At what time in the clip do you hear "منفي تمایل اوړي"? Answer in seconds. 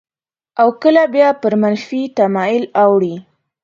1.61-3.15